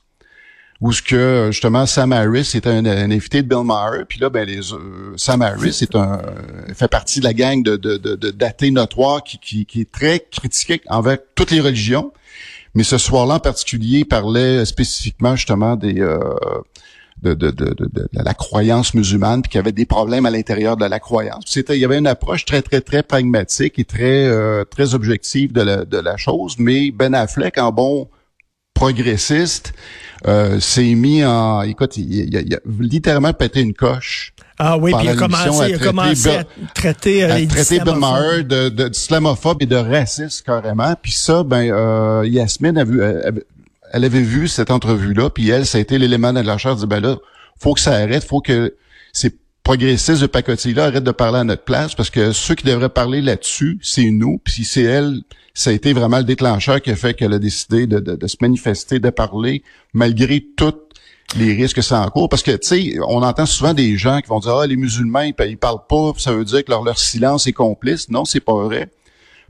où 0.80 0.92
ce 0.92 1.02
que 1.02 1.48
justement 1.50 1.86
Sam 1.86 2.12
Harris 2.12 2.52
était 2.54 2.68
un, 2.68 2.86
invité 2.86 3.42
de 3.42 3.48
Bill 3.48 3.64
Maher, 3.64 4.04
puis 4.08 4.20
là 4.20 4.30
ben 4.30 4.46
les 4.46 4.72
euh, 4.72 5.12
Sam 5.16 5.42
Harris 5.42 5.78
est 5.82 5.96
un 5.96 6.20
fait 6.74 6.88
partie 6.88 7.18
de 7.18 7.24
la 7.24 7.34
gang 7.34 7.62
de 7.62 7.76
de, 7.76 7.96
de, 7.96 8.30
d'athées 8.30 8.70
notoires 8.70 9.22
qui, 9.24 9.38
qui, 9.38 9.66
qui 9.66 9.80
est 9.80 9.90
très 9.90 10.20
critiqué 10.20 10.80
envers 10.88 11.18
toutes 11.34 11.50
les 11.50 11.60
religions, 11.60 12.12
mais 12.74 12.84
ce 12.84 12.96
soir-là 12.96 13.34
en 13.34 13.40
particulier 13.40 14.00
il 14.00 14.06
parlait 14.06 14.64
spécifiquement 14.64 15.34
justement 15.34 15.74
des 15.74 16.00
euh, 16.00 16.18
de, 17.22 17.34
de, 17.34 17.50
de, 17.50 17.74
de, 17.74 18.08
la 18.12 18.34
croyance 18.34 18.94
musulmane, 18.94 19.42
puis 19.42 19.50
qu'il 19.50 19.58
y 19.58 19.60
avait 19.60 19.72
des 19.72 19.86
problèmes 19.86 20.26
à 20.26 20.30
l'intérieur 20.30 20.76
de 20.76 20.84
la 20.84 21.00
croyance. 21.00 21.42
C'était, 21.46 21.76
il 21.76 21.80
y 21.80 21.84
avait 21.84 21.98
une 21.98 22.06
approche 22.06 22.44
très, 22.44 22.62
très, 22.62 22.80
très 22.80 23.02
pragmatique 23.02 23.78
et 23.80 23.84
très, 23.84 24.26
euh, 24.26 24.64
très 24.64 24.94
objective 24.94 25.52
de 25.52 25.62
la, 25.62 25.84
de 25.84 25.98
la 25.98 26.16
chose, 26.16 26.56
mais 26.58 26.92
Ben 26.92 27.14
Affleck, 27.14 27.58
en 27.58 27.72
bon 27.72 28.08
progressiste, 28.74 29.74
euh, 30.26 30.58
s'est 30.60 30.94
mis 30.94 31.24
en... 31.24 31.62
Écoute, 31.62 31.96
il, 31.96 32.34
il, 32.34 32.54
a 32.54 32.58
littéralement 32.80 33.32
pété 33.32 33.60
une 33.60 33.74
coche. 33.74 34.32
Ah 34.58 34.76
oui, 34.76 34.92
puis 34.92 35.04
il 35.04 35.10
a 35.10 35.14
commencé, 35.14 35.74
a 35.74 35.78
commencé 35.78 36.28
à 36.28 36.44
traiter, 36.74 37.24
euh, 37.24 37.36
à 37.36 37.46
traiter 37.46 37.78
Bill 37.78 37.94
Maher 37.94 38.42
de, 38.42 38.88
d'islamophobe 38.88 39.62
et 39.62 39.66
de 39.66 39.76
raciste 39.76 40.44
carrément. 40.44 40.94
Puis 41.00 41.12
ça, 41.12 41.44
ben 41.44 41.70
euh, 41.70 42.26
Yasmine 42.26 42.76
a 42.76 42.84
vu, 42.84 43.00
elle 43.92 44.04
avait 44.04 44.20
vu 44.20 44.48
cette 44.48 44.70
entrevue-là, 44.70 45.30
puis 45.30 45.48
elle, 45.50 45.66
ça 45.66 45.78
a 45.78 45.80
été 45.80 45.98
l'élément 45.98 46.32
de 46.32 46.40
la 46.40 46.58
charge, 46.58 46.80
dit, 46.80 46.86
ben 46.86 47.00
là, 47.00 47.16
faut 47.58 47.74
que 47.74 47.80
ça 47.80 47.92
arrête, 47.92 48.24
faut 48.24 48.40
que 48.40 48.74
ces 49.12 49.34
progressistes 49.62 50.22
de 50.22 50.26
pacotille-là 50.26 50.86
arrêtent 50.86 51.04
de 51.04 51.10
parler 51.10 51.38
à 51.38 51.44
notre 51.44 51.64
place, 51.64 51.94
parce 51.94 52.10
que 52.10 52.32
ceux 52.32 52.54
qui 52.54 52.64
devraient 52.64 52.88
parler 52.88 53.20
là-dessus, 53.20 53.78
c'est 53.82 54.10
nous, 54.10 54.40
puis 54.42 54.64
c'est 54.64 54.82
elle, 54.82 55.20
ça 55.58 55.70
a 55.70 55.72
été 55.72 55.92
vraiment 55.92 56.18
le 56.18 56.24
déclencheur 56.24 56.80
qui 56.80 56.92
a 56.92 56.94
fait 56.94 57.14
qu'elle 57.14 57.32
a 57.32 57.40
décidé 57.40 57.88
de, 57.88 57.98
de, 57.98 58.26
se 58.28 58.36
manifester, 58.40 59.00
de 59.00 59.10
parler, 59.10 59.64
malgré 59.92 60.40
toutes 60.56 60.92
les 61.36 61.52
risques 61.52 61.76
que 61.76 61.82
ça 61.82 62.00
encourt. 62.00 62.28
Parce 62.28 62.44
que, 62.44 62.52
tu 62.52 62.68
sais, 62.68 62.98
on 63.08 63.24
entend 63.24 63.44
souvent 63.44 63.74
des 63.74 63.96
gens 63.96 64.20
qui 64.20 64.28
vont 64.28 64.38
dire, 64.38 64.54
ah, 64.54 64.68
les 64.68 64.76
musulmans, 64.76 65.22
ils, 65.22 65.34
ils 65.48 65.58
parlent 65.58 65.84
pas, 65.88 66.12
ça 66.16 66.32
veut 66.32 66.44
dire 66.44 66.64
que 66.64 66.70
leur, 66.70 66.84
leur 66.84 66.96
silence 66.96 67.48
est 67.48 67.52
complice. 67.52 68.08
Non, 68.08 68.24
c'est 68.24 68.38
pas 68.38 68.54
vrai. 68.54 68.88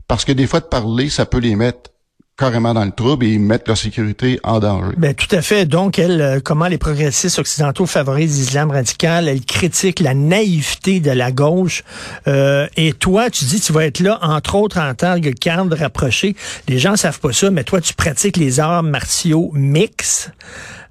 Parce 0.07 0.25
que 0.25 0.31
des 0.31 0.47
fois, 0.47 0.61
de 0.61 0.65
parler, 0.65 1.11
ça 1.11 1.27
peut 1.27 1.37
les 1.37 1.55
mettre 1.55 1.91
carrément 2.39 2.73
dans 2.73 2.85
le 2.85 2.91
trouble 2.91 3.25
et 3.25 3.37
mettre 3.37 3.65
leur 3.67 3.77
sécurité 3.77 4.39
en 4.43 4.59
danger. 4.59 4.93
Ben 4.97 5.13
tout 5.13 5.27
à 5.35 5.41
fait. 5.41 5.65
Donc, 5.65 5.99
elle, 5.99 6.21
euh, 6.21 6.39
comment 6.43 6.67
les 6.67 6.77
progressistes 6.77 7.37
occidentaux 7.37 7.85
favorisent 7.85 8.39
l'islam 8.39 8.71
radical, 8.71 9.27
elle 9.27 9.41
critique 9.41 9.99
la 9.99 10.13
naïveté 10.13 11.01
de 11.01 11.11
la 11.11 11.31
gauche. 11.31 11.83
Euh, 12.27 12.67
et 12.77 12.93
toi, 12.93 13.29
tu 13.29 13.45
dis, 13.45 13.59
tu 13.59 13.73
vas 13.73 13.85
être 13.85 13.99
là, 13.99 14.17
entre 14.21 14.55
autres, 14.55 14.79
en 14.79 14.93
tant 14.93 15.19
que 15.19 15.29
cadre 15.29 15.75
rapproché. 15.75 16.35
Les 16.67 16.79
gens 16.79 16.95
savent 16.95 17.19
pas 17.19 17.33
ça, 17.33 17.51
mais 17.51 17.63
toi, 17.63 17.81
tu 17.81 17.93
pratiques 17.93 18.37
les 18.37 18.59
arts 18.59 18.83
martiaux 18.83 19.51
mix. 19.53 20.31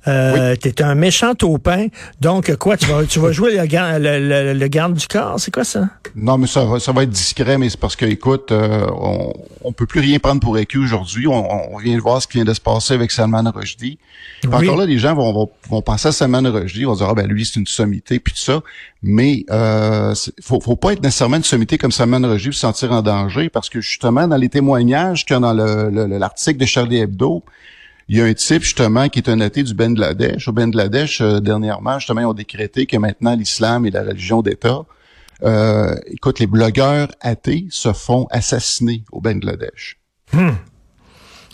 Euh, 0.09 0.57
T'es 0.57 0.83
un 0.83 0.95
méchant 0.95 1.35
taupin. 1.35 1.89
Donc, 2.21 2.55
quoi, 2.57 2.77
tu 2.77 2.87
vas, 2.87 3.05
tu 3.05 3.19
vas 3.19 3.33
jouer 3.33 3.53
le, 3.53 3.99
le, 3.99 4.53
le, 4.55 4.69
garde 4.69 4.95
du 4.95 5.07
corps? 5.07 5.39
C'est 5.39 5.53
quoi 5.53 5.65
ça? 5.65 5.89
Non, 6.17 6.39
mais 6.39 6.47
ça 6.47 6.65
va, 6.65 6.81
ça 6.81 6.93
va 6.93 7.03
être 7.03 7.11
discret, 7.11 7.59
mais 7.59 7.69
c'est 7.69 7.79
parce 7.79 7.95
que, 7.95 8.07
écoute, 8.07 8.51
euh, 8.51 8.87
on, 8.91 9.33
on 9.63 9.73
peut 9.73 9.87
plus 9.87 10.01
rien 10.01 10.19
prendre 10.19 10.41
pour 10.41 10.57
écu 10.59 10.79
aujourd'hui. 10.79 11.27
On, 11.27 11.75
on, 11.75 11.79
vient 11.79 11.95
de 11.95 12.01
voir 12.01 12.23
ce 12.23 12.27
qui 12.27 12.39
vient 12.39 12.45
de 12.45 12.55
se 12.55 12.61
passer 12.61 12.95
avec 12.95 13.11
Salman 13.11 13.51
Rushdie. 13.55 13.99
Encore 14.47 14.77
là, 14.77 14.87
les 14.87 14.99
gens 14.99 15.15
vont, 15.15 15.33
vont, 15.33 15.51
vont, 15.69 15.83
penser 15.83 16.09
à 16.09 16.13
Salman 16.13 16.51
Rushdie, 16.51 16.85
vont 16.85 16.95
dire, 16.95 17.09
ah 17.11 17.15
ben 17.15 17.27
lui, 17.27 17.45
c'est 17.45 17.61
une 17.61 17.67
sommité, 17.67 18.19
puis 18.19 18.33
tout 18.33 18.41
ça. 18.41 18.63
Mais 19.03 19.45
euh, 19.51 20.15
faut, 20.43 20.61
faut 20.61 20.77
pas 20.77 20.93
être 20.93 21.03
nécessairement 21.03 21.37
une 21.37 21.45
sommité 21.45 21.79
comme 21.79 21.93
Salman 21.93 22.27
Rushdie 22.27 22.49
pour 22.49 22.55
se 22.55 22.61
sentir 22.61 22.93
en 22.93 23.03
danger, 23.03 23.49
parce 23.49 23.69
que 23.69 23.81
justement, 23.81 24.27
dans 24.27 24.37
les 24.37 24.49
témoignages 24.49 25.25
qu'il 25.25 25.35
y 25.35 25.37
a 25.37 25.41
dans 25.41 25.53
l'article 25.53 26.59
de 26.59 26.67
Charlie 26.67 26.99
Hebdo, 26.99 27.43
il 28.09 28.17
y 28.17 28.21
a 28.23 28.25
un 28.25 28.35
type, 28.35 28.63
justement, 28.63 29.09
qui 29.09 29.19
est 29.19 29.29
un 29.29 29.41
athée 29.41 29.63
du 29.63 29.75
Bangladesh. 29.75 30.49
Au 30.49 30.53
Bangladesh, 30.53 31.21
euh, 31.21 31.41
dernièrement, 31.41 31.99
justement, 31.99 32.23
ils 32.23 32.27
ont 32.27 32.35
décrété 32.35 32.87
que 32.87 32.97
maintenant 32.97 33.35
l'islam 33.35 33.85
est 33.85 33.91
la 33.91 34.03
religion 34.03 34.41
d'État. 34.41 34.85
Euh, 35.43 35.95
écoute, 36.07 36.39
les 36.39 36.47
blogueurs 36.47 37.09
athées 37.21 37.67
se 37.71 37.93
font 37.93 38.27
assassiner 38.31 39.05
au 39.13 39.21
Bangladesh. 39.21 39.99
Hmm. 40.33 40.51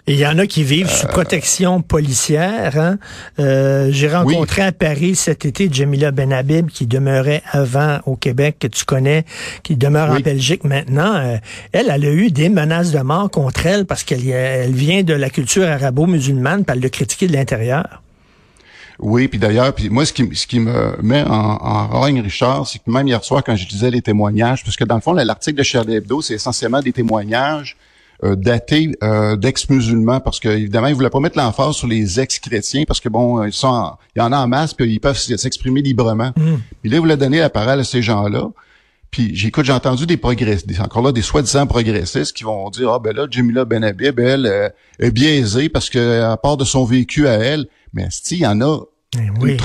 Et 0.06 0.12
il 0.12 0.18
y 0.18 0.26
en 0.26 0.38
a 0.38 0.46
qui 0.46 0.64
vivent 0.64 0.90
sous 0.90 1.06
protection 1.06 1.80
policière. 1.80 2.78
Hein? 2.78 2.98
Euh, 3.38 3.88
J'ai 3.90 4.08
rencontré 4.08 4.60
à 4.60 4.70
Paris 4.70 5.14
cet 5.14 5.46
été 5.46 5.70
Jamila 5.72 6.10
Benhabib, 6.10 6.68
qui 6.68 6.86
demeurait 6.86 7.42
avant 7.50 8.00
au 8.04 8.14
Québec, 8.14 8.56
que 8.60 8.66
tu 8.66 8.84
connais, 8.84 9.24
qui 9.62 9.76
demeure 9.76 10.10
en 10.10 10.20
Belgique 10.20 10.64
maintenant. 10.64 11.14
Euh, 11.14 11.38
elle, 11.72 11.90
elle 11.90 12.04
a 12.04 12.12
eu 12.12 12.30
des 12.30 12.50
menaces 12.50 12.90
de 12.90 12.98
mort 12.98 13.30
contre 13.30 13.64
elle 13.64 13.86
parce 13.86 14.04
qu'elle 14.04 14.28
elle 14.28 14.72
vient 14.72 15.02
de 15.02 15.14
la 15.14 15.30
culture 15.30 15.66
arabo-musulmane, 15.66 16.66
puis 16.66 16.76
elle 16.76 16.82
l'a 16.82 16.90
critiqué 16.90 17.26
de 17.26 17.32
l'intérieur. 17.32 18.02
Oui, 18.98 19.26
puis 19.26 19.38
d'ailleurs, 19.38 19.74
puis 19.74 19.88
moi, 19.88 20.04
ce 20.04 20.12
qui, 20.12 20.28
ce 20.34 20.46
qui 20.46 20.60
me 20.60 20.98
met 21.02 21.22
en, 21.22 21.32
en 21.32 21.88
rogne, 21.88 22.20
Richard, 22.20 22.66
c'est 22.66 22.78
que 22.78 22.90
même 22.90 23.08
hier 23.08 23.24
soir, 23.24 23.42
quand 23.42 23.56
je 23.56 23.66
disais 23.66 23.90
les 23.90 24.02
témoignages, 24.02 24.62
parce 24.64 24.76
que 24.76 24.84
dans 24.84 24.96
le 24.96 25.00
fond, 25.00 25.14
l'article 25.14 25.56
de 25.56 25.62
Charlie 25.62 25.96
Hebdo, 25.96 26.20
c'est 26.20 26.34
essentiellement 26.34 26.80
des 26.80 26.92
témoignages 26.92 27.76
euh, 28.24 28.36
daté 28.36 28.90
euh, 29.02 29.36
d'ex-musulmans 29.36 30.20
parce 30.20 30.40
que 30.40 30.48
évidemment 30.48 30.86
ils 30.86 30.94
voulaient 30.94 31.10
pas 31.10 31.20
mettre 31.20 31.36
l'emphase 31.36 31.74
sur 31.74 31.86
les 31.86 32.20
ex-chrétiens 32.20 32.84
parce 32.86 33.00
que 33.00 33.08
bon 33.08 33.44
ils 33.44 33.52
sont 33.52 33.92
il 34.16 34.20
y 34.20 34.22
en 34.22 34.32
a 34.32 34.38
en 34.38 34.48
masse 34.48 34.72
puis 34.72 34.90
ils 34.90 35.00
peuvent 35.00 35.18
s'exprimer 35.18 35.82
librement. 35.82 36.32
Mm. 36.36 36.56
Puis 36.80 36.90
là 36.90 36.96
ils 36.96 37.00
voulaient 37.00 37.16
donner 37.16 37.40
la 37.40 37.50
parole 37.50 37.80
à 37.80 37.84
ces 37.84 38.02
gens-là. 38.02 38.48
Puis 39.10 39.34
j'écoute, 39.36 39.64
j'ai 39.64 39.72
entendu 39.72 40.06
des 40.06 40.16
progressistes, 40.16 40.80
encore 40.80 41.02
là 41.02 41.12
des 41.12 41.22
soi-disant 41.22 41.66
progressistes 41.66 42.34
qui 42.36 42.44
vont 42.44 42.68
dire 42.70 42.90
ah 42.90 42.98
ben 42.98 43.14
là 43.14 43.26
Jamila 43.30 43.64
Benhabib 43.64 44.18
elle 44.18 44.46
euh, 44.46 44.68
est 44.98 45.10
biaisée 45.10 45.68
parce 45.68 45.90
que 45.90 46.22
à 46.22 46.36
part 46.36 46.56
de 46.56 46.64
son 46.64 46.84
vécu 46.84 47.28
à 47.28 47.34
elle, 47.34 47.66
mais 47.92 48.08
si 48.10 48.36
il 48.36 48.40
y 48.40 48.46
en 48.46 48.60
a 48.60 48.80
eh 49.16 49.18
oui. 49.40 49.50
une 49.52 49.56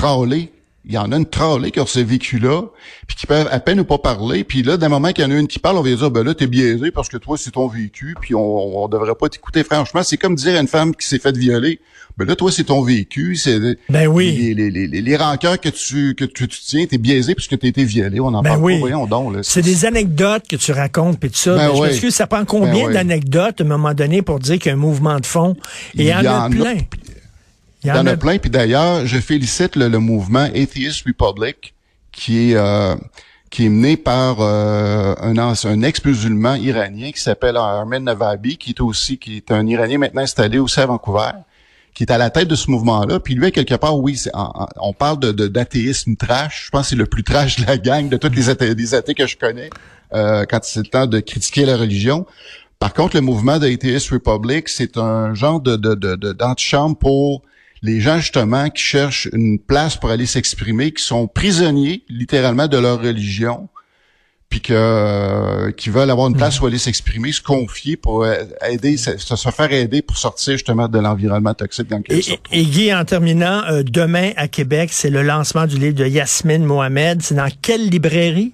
il 0.90 0.94
y 0.94 0.98
en 0.98 1.12
a 1.12 1.16
une 1.16 1.26
trollée 1.26 1.70
qui 1.70 1.78
a 1.78 1.86
ce 1.86 2.00
vécu-là, 2.00 2.62
puis 3.06 3.16
qui 3.16 3.26
peuvent 3.26 3.48
à 3.52 3.60
peine 3.60 3.78
ou 3.78 3.84
pas 3.84 3.98
parler. 3.98 4.42
Puis 4.42 4.64
là, 4.64 4.76
d'un 4.76 4.88
moment 4.88 5.12
qu'il 5.12 5.24
y 5.24 5.26
en 5.26 5.30
a 5.30 5.38
une 5.38 5.46
qui 5.46 5.60
parle, 5.60 5.76
on 5.76 5.82
va 5.82 5.94
dire, 5.94 6.10
ben 6.10 6.24
là, 6.24 6.34
t'es 6.34 6.48
biaisé 6.48 6.90
parce 6.90 7.08
que 7.08 7.16
toi, 7.16 7.36
c'est 7.38 7.52
ton 7.52 7.68
vécu, 7.68 8.16
puis 8.20 8.34
on, 8.34 8.82
on 8.82 8.88
devrait 8.88 9.14
pas 9.14 9.28
t'écouter. 9.28 9.62
Franchement, 9.62 10.02
c'est 10.02 10.16
comme 10.16 10.34
dire 10.34 10.56
à 10.56 10.60
une 10.60 10.66
femme 10.66 10.94
qui 10.96 11.06
s'est 11.06 11.20
faite 11.20 11.36
violer, 11.36 11.78
ben 12.18 12.26
là, 12.26 12.34
toi, 12.34 12.50
c'est 12.50 12.64
ton 12.64 12.82
vécu, 12.82 13.36
c'est 13.36 13.58
ben 13.88 14.06
oui. 14.08 14.52
les, 14.54 14.70
les, 14.70 14.86
les, 14.88 15.00
les, 15.00 15.16
rancœurs 15.16 15.60
que 15.60 15.68
tu 15.68 16.14
que 16.16 16.24
tu, 16.24 16.48
tu 16.48 16.60
tiens, 16.60 16.84
t'es 16.86 16.98
biaisé 16.98 17.34
puisque 17.34 17.56
t'as 17.56 17.68
été 17.68 17.84
violé. 17.84 18.18
On 18.18 18.26
en 18.26 18.42
ben 18.42 18.50
parle 18.50 18.62
oui. 18.62 18.74
pas, 18.74 18.80
voyons 18.80 19.06
donc. 19.06 19.36
C'est 19.42 19.62
des 19.62 19.84
anecdotes 19.84 20.48
que 20.48 20.56
tu 20.56 20.72
racontes, 20.72 21.20
puis 21.20 21.30
tout 21.30 21.36
ça. 21.36 21.54
Ben, 21.54 21.72
ben 21.72 21.80
oui. 21.80 22.10
ça 22.10 22.26
prend 22.26 22.44
combien 22.44 22.88
ben 22.88 22.94
d'anecdotes 22.94 23.60
à 23.60 23.64
un 23.64 23.66
moment 23.66 23.94
donné 23.94 24.22
pour 24.22 24.40
dire 24.40 24.58
qu'il 24.58 24.66
y 24.66 24.70
a 24.70 24.74
un 24.74 24.76
mouvement 24.76 25.20
de 25.20 25.26
fond? 25.26 25.56
Et 25.96 26.02
il 26.02 26.06
y 26.08 26.14
en, 26.14 26.26
a 26.26 26.50
plein. 26.50 26.78
Il 27.82 27.88
y 27.88 27.92
en, 27.92 28.06
a, 28.06 28.16
plein. 28.16 28.38
Puis 28.38 28.50
d'ailleurs, 28.50 29.06
je 29.06 29.18
félicite 29.18 29.76
le, 29.76 29.88
mouvement 29.98 30.44
Atheist 30.54 31.06
Republic 31.06 31.74
qui 32.12 32.50
est 32.50 32.56
euh, 32.56 32.94
qui 33.50 33.66
est 33.66 33.68
mené 33.68 33.96
par 33.96 34.40
euh, 34.40 35.14
un, 35.20 35.36
un 35.36 35.82
ex-musulman 35.82 36.54
iranien 36.54 37.10
qui 37.10 37.20
s'appelle 37.20 37.56
Armin 37.56 38.00
Navabi, 38.00 38.56
qui 38.56 38.70
est 38.70 38.80
aussi 38.80 39.18
qui 39.18 39.38
est 39.38 39.50
un 39.50 39.66
Iranien 39.66 39.98
maintenant 39.98 40.22
installé 40.22 40.58
aussi 40.58 40.78
à 40.78 40.86
Vancouver, 40.86 41.30
qui 41.94 42.04
est 42.04 42.12
à 42.12 42.18
la 42.18 42.30
tête 42.30 42.46
de 42.46 42.54
ce 42.54 42.70
mouvement-là. 42.70 43.18
Puis 43.18 43.34
lui, 43.34 43.50
quelque 43.50 43.74
part, 43.74 43.98
oui, 43.98 44.22
on 44.76 44.92
parle 44.92 45.18
de 45.18 45.32
d'athéisme 45.48 46.14
trash. 46.14 46.66
Je 46.66 46.70
pense 46.70 46.82
que 46.82 46.88
c'est 46.90 46.96
le 46.96 47.06
plus 47.06 47.24
trash 47.24 47.56
de 47.60 47.66
la 47.66 47.76
gang 47.76 48.08
de 48.08 48.16
toutes 48.16 48.36
les 48.36 48.48
athées, 48.48 48.74
les 48.74 48.94
athées 48.94 49.14
que 49.14 49.26
je 49.26 49.36
connais 49.36 49.70
euh, 50.14 50.44
quand 50.48 50.60
c'est 50.62 50.80
le 50.80 50.86
temps 50.86 51.06
de 51.06 51.18
critiquer 51.18 51.66
la 51.66 51.76
religion. 51.76 52.26
Par 52.78 52.94
contre, 52.94 53.16
le 53.16 53.20
mouvement 53.20 53.58
d'Atheist 53.58 54.10
Republic, 54.10 54.68
c'est 54.68 54.96
un 54.96 55.34
genre 55.34 55.60
de 55.60 55.76
d'antichambre 55.76 56.90
de, 56.90 56.94
de, 56.94 56.98
pour 57.00 57.42
les 57.82 58.00
gens 58.00 58.18
justement 58.18 58.68
qui 58.68 58.82
cherchent 58.82 59.28
une 59.32 59.58
place 59.58 59.96
pour 59.96 60.10
aller 60.10 60.26
s'exprimer, 60.26 60.92
qui 60.92 61.02
sont 61.02 61.26
prisonniers 61.26 62.04
littéralement 62.08 62.68
de 62.68 62.76
leur 62.76 63.00
religion, 63.00 63.68
puis 64.50 64.60
que 64.60 64.74
euh, 64.74 65.70
qui 65.70 65.90
veulent 65.90 66.10
avoir 66.10 66.28
une 66.28 66.36
place 66.36 66.60
où 66.60 66.66
aller 66.66 66.76
s'exprimer, 66.76 67.30
se 67.30 67.40
confier 67.40 67.96
pour 67.96 68.24
euh, 68.24 68.34
aider, 68.68 68.96
se, 68.96 69.16
se, 69.16 69.50
faire 69.50 69.72
aider 69.72 70.02
pour 70.02 70.18
sortir 70.18 70.54
justement 70.54 70.88
de 70.88 70.98
l'environnement 70.98 71.54
toxique 71.54 71.86
dans 71.86 71.98
lequel 71.98 72.18
et, 72.18 72.60
et, 72.60 72.64
Guy, 72.64 72.92
en 72.92 73.04
terminant, 73.04 73.62
euh, 73.70 73.84
demain 73.84 74.32
à 74.36 74.48
Québec, 74.48 74.90
c'est 74.92 75.10
le 75.10 75.22
lancement 75.22 75.66
du 75.66 75.78
livre 75.78 75.94
de 75.94 76.04
Yasmine 76.04 76.64
Mohamed. 76.64 77.22
C'est 77.22 77.36
dans 77.36 77.50
quelle 77.62 77.88
librairie? 77.88 78.52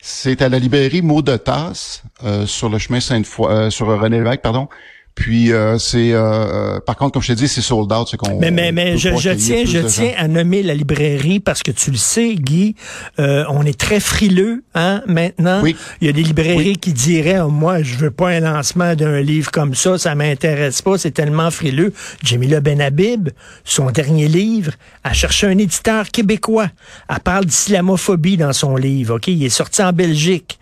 C'est 0.00 0.40
à 0.40 0.48
la 0.48 0.58
librairie 0.58 1.02
Mot 1.02 1.20
de 1.20 1.36
Tasse, 1.36 2.04
sur 2.46 2.70
le 2.70 2.78
chemin 2.78 3.00
Sainte-Foy, 3.00 3.70
sur 3.70 3.86
René 3.86 4.16
Lévesque, 4.16 4.40
pardon. 4.40 4.66
Puis 5.14 5.52
euh, 5.52 5.76
c'est 5.78 6.12
euh, 6.12 6.76
euh, 6.76 6.80
par 6.80 6.96
contre 6.96 7.12
comme 7.12 7.22
je 7.22 7.28
t'ai 7.28 7.34
dit 7.34 7.48
c'est 7.48 7.60
sold 7.60 7.92
out, 7.92 8.08
c'est 8.10 8.16
qu'on 8.16 8.38
Mais 8.38 8.50
mais 8.50 8.72
mais 8.72 8.96
je, 8.96 9.16
je 9.16 9.30
tiens 9.30 9.64
je 9.66 9.80
tiens 9.80 10.12
à 10.16 10.28
nommer 10.28 10.62
la 10.62 10.74
librairie 10.74 11.40
parce 11.40 11.62
que 11.62 11.70
tu 11.72 11.90
le 11.90 11.96
sais 11.96 12.34
Guy, 12.34 12.74
euh, 13.18 13.44
on 13.48 13.64
est 13.64 13.78
très 13.78 14.00
frileux 14.00 14.62
hein 14.74 15.02
maintenant. 15.06 15.60
Oui. 15.62 15.76
Il 16.00 16.06
y 16.06 16.10
a 16.10 16.12
des 16.12 16.22
librairies 16.22 16.76
qui 16.76 16.92
diraient 16.92 17.40
oh, 17.40 17.48
moi 17.48 17.82
je 17.82 17.96
veux 17.96 18.10
pas 18.10 18.30
un 18.30 18.40
lancement 18.40 18.94
d'un 18.94 19.20
livre 19.20 19.50
comme 19.50 19.74
ça, 19.74 19.98
ça 19.98 20.14
m'intéresse 20.14 20.80
pas, 20.80 20.96
c'est 20.96 21.10
tellement 21.10 21.50
frileux. 21.50 21.92
Jamila 22.22 22.60
Benhabib, 22.60 23.30
son 23.64 23.90
dernier 23.90 24.28
livre, 24.28 24.72
a 25.04 25.12
cherché 25.12 25.46
un 25.46 25.58
éditeur 25.58 26.08
québécois. 26.08 26.68
Elle 27.08 27.20
parle 27.20 27.44
d'islamophobie 27.44 28.36
dans 28.36 28.52
son 28.52 28.76
livre, 28.76 29.16
OK, 29.16 29.26
il 29.26 29.44
est 29.44 29.48
sorti 29.48 29.82
en 29.82 29.92
Belgique. 29.92 30.58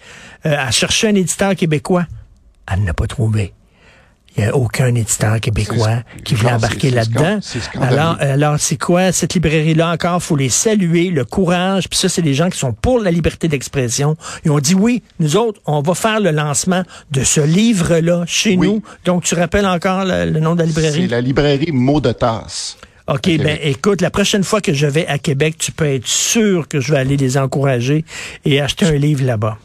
Euh, 0.46 0.56
a 0.56 0.70
cherché 0.70 1.08
un 1.08 1.14
éditeur 1.14 1.54
québécois. 1.54 2.06
Elle 2.72 2.84
n'a 2.84 2.94
pas 2.94 3.06
trouvé. 3.06 3.52
Il 4.36 4.44
n'y 4.44 4.50
a 4.50 4.56
aucun 4.56 4.94
éditeur 4.94 5.40
québécois 5.40 6.02
qui 6.24 6.34
voulait 6.34 6.52
embarquer 6.52 6.90
là-dedans. 6.90 7.40
Alors, 7.80 8.16
alors 8.20 8.56
c'est 8.58 8.76
quoi 8.76 9.10
cette 9.10 9.34
librairie-là 9.34 9.92
encore? 9.92 10.22
faut 10.22 10.36
les 10.36 10.48
saluer, 10.48 11.10
le 11.10 11.24
courage. 11.24 11.88
Puis 11.88 11.98
ça, 11.98 12.08
c'est 12.08 12.22
des 12.22 12.34
gens 12.34 12.50
qui 12.50 12.58
sont 12.58 12.72
pour 12.72 13.00
la 13.00 13.10
liberté 13.10 13.48
d'expression. 13.48 14.16
Ils 14.44 14.50
ont 14.50 14.58
dit 14.58 14.74
oui, 14.74 15.02
nous 15.18 15.36
autres, 15.36 15.60
on 15.66 15.80
va 15.80 15.94
faire 15.94 16.20
le 16.20 16.30
lancement 16.30 16.82
de 17.10 17.24
ce 17.24 17.40
livre-là 17.40 18.24
chez 18.26 18.56
nous. 18.56 18.82
Donc, 19.04 19.24
tu 19.24 19.34
rappelles 19.34 19.66
encore 19.66 20.04
le, 20.04 20.38
nom 20.38 20.54
de 20.54 20.60
la 20.60 20.66
librairie? 20.66 21.02
C'est 21.02 21.08
la 21.08 21.20
librairie 21.20 21.72
Mot 21.72 22.00
de 22.00 22.12
tasse. 22.12 22.76
OK, 23.08 23.38
ben 23.38 23.58
écoute, 23.62 24.02
la 24.02 24.10
prochaine 24.10 24.44
fois 24.44 24.60
que 24.60 24.74
je 24.74 24.86
vais 24.86 25.06
à 25.06 25.18
Québec, 25.18 25.56
tu 25.58 25.72
peux 25.72 25.86
être 25.86 26.06
sûr 26.06 26.68
que 26.68 26.78
je 26.78 26.92
vais 26.92 26.98
aller 26.98 27.16
les 27.16 27.38
encourager 27.38 28.04
et 28.44 28.60
acheter 28.60 28.84
un 28.84 28.92
livre 28.92 29.24
là-bas 29.24 29.56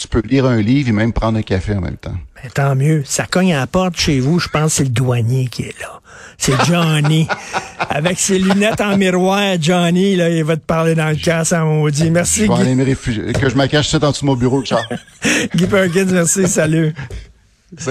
tu 0.00 0.08
peux 0.08 0.22
lire 0.26 0.46
un 0.46 0.60
livre 0.60 0.88
et 0.88 0.92
même 0.92 1.12
prendre 1.12 1.38
un 1.38 1.42
café 1.42 1.74
en 1.74 1.82
même 1.82 1.96
temps. 1.96 2.14
Ben, 2.42 2.50
tant 2.52 2.74
mieux. 2.74 3.02
Ça 3.04 3.26
cogne 3.26 3.52
à 3.52 3.58
la 3.58 3.66
porte 3.66 3.98
chez 3.98 4.18
vous. 4.18 4.38
Je 4.38 4.48
pense 4.48 4.72
que 4.72 4.76
c'est 4.78 4.84
le 4.84 4.90
douanier 4.90 5.48
qui 5.48 5.62
est 5.64 5.78
là. 5.80 6.00
C'est 6.38 6.58
Johnny. 6.64 7.28
Avec 7.90 8.18
ses 8.18 8.38
lunettes 8.38 8.80
en 8.80 8.96
miroir, 8.96 9.56
Johnny, 9.60 10.16
là, 10.16 10.30
il 10.30 10.42
va 10.44 10.56
te 10.56 10.64
parler 10.64 10.94
dans 10.94 11.10
le 11.10 11.16
casque, 11.16 11.50
ça 11.50 11.64
maudit. 11.64 12.10
Merci, 12.10 12.46
je 12.46 12.52
vais 12.52 12.60
Aller 12.60 12.74
me 12.74 13.32
Que 13.32 13.50
je 13.50 13.56
me 13.56 13.66
cache 13.66 13.88
ça 13.88 13.98
dans 13.98 14.12
mon 14.22 14.36
bureau, 14.36 14.64
Charles. 14.64 14.86
Guy 15.54 15.66
Perkins, 15.66 16.06
merci. 16.10 16.48
Salut. 16.48 16.94
Salut. 17.76 17.84